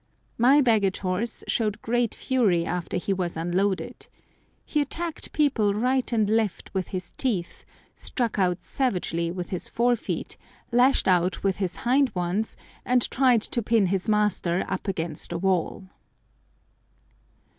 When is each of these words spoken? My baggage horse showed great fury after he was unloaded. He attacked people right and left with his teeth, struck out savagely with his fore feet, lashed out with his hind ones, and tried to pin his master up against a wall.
My 0.39 0.61
baggage 0.61 0.97
horse 1.01 1.43
showed 1.47 1.79
great 1.83 2.15
fury 2.15 2.65
after 2.65 2.97
he 2.97 3.13
was 3.13 3.37
unloaded. 3.37 4.07
He 4.65 4.81
attacked 4.81 5.31
people 5.31 5.75
right 5.75 6.11
and 6.11 6.27
left 6.27 6.73
with 6.73 6.87
his 6.87 7.11
teeth, 7.19 7.63
struck 7.95 8.39
out 8.39 8.63
savagely 8.63 9.29
with 9.29 9.51
his 9.51 9.69
fore 9.69 9.95
feet, 9.95 10.37
lashed 10.71 11.07
out 11.07 11.43
with 11.43 11.57
his 11.57 11.75
hind 11.85 12.09
ones, 12.15 12.57
and 12.83 13.07
tried 13.11 13.43
to 13.43 13.61
pin 13.61 13.85
his 13.85 14.09
master 14.09 14.65
up 14.67 14.87
against 14.87 15.31
a 15.31 15.37
wall. 15.37 15.87